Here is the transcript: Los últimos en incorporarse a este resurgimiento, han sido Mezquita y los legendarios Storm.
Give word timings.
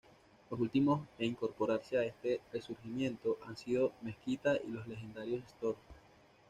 Los 0.49 0.59
últimos 0.59 1.07
en 1.19 1.27
incorporarse 1.27 1.95
a 1.95 2.03
este 2.03 2.41
resurgimiento, 2.51 3.37
han 3.45 3.55
sido 3.55 3.93
Mezquita 4.01 4.57
y 4.57 4.71
los 4.71 4.87
legendarios 4.87 5.43
Storm. 5.45 5.75